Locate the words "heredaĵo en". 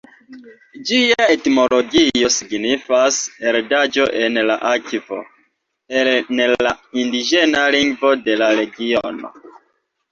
3.45-4.41